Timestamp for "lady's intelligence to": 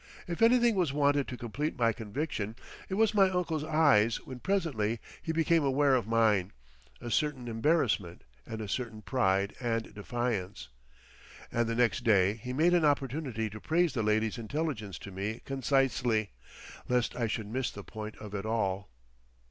14.01-15.11